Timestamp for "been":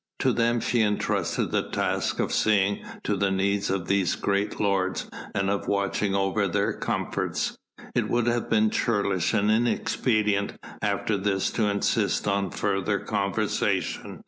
8.49-8.71